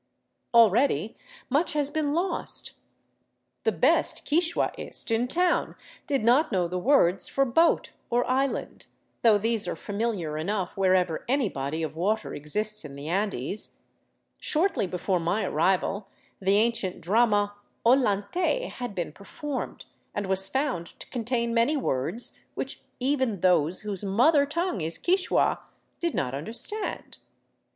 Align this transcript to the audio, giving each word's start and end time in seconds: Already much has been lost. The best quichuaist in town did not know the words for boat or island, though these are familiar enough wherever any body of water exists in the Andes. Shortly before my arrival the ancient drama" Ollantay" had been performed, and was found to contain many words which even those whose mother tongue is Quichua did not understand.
Already 0.51 1.15
much 1.47 1.73
has 1.73 1.91
been 1.91 2.11
lost. 2.15 2.73
The 3.65 3.71
best 3.71 4.25
quichuaist 4.27 5.11
in 5.11 5.27
town 5.27 5.75
did 6.07 6.23
not 6.23 6.51
know 6.51 6.67
the 6.67 6.79
words 6.79 7.29
for 7.29 7.45
boat 7.45 7.91
or 8.09 8.27
island, 8.27 8.87
though 9.21 9.37
these 9.37 9.67
are 9.67 9.75
familiar 9.75 10.39
enough 10.39 10.75
wherever 10.75 11.23
any 11.29 11.49
body 11.49 11.83
of 11.83 11.95
water 11.95 12.33
exists 12.33 12.83
in 12.83 12.95
the 12.95 13.09
Andes. 13.09 13.77
Shortly 14.39 14.87
before 14.87 15.19
my 15.19 15.43
arrival 15.45 16.07
the 16.41 16.55
ancient 16.57 16.99
drama" 16.99 17.53
Ollantay" 17.85 18.69
had 18.79 18.95
been 18.95 19.11
performed, 19.11 19.85
and 20.15 20.25
was 20.25 20.49
found 20.49 20.99
to 20.99 21.07
contain 21.11 21.53
many 21.53 21.77
words 21.77 22.39
which 22.55 22.81
even 22.99 23.41
those 23.41 23.81
whose 23.81 24.03
mother 24.03 24.47
tongue 24.47 24.81
is 24.81 24.97
Quichua 24.97 25.59
did 25.99 26.15
not 26.15 26.33
understand. 26.33 27.19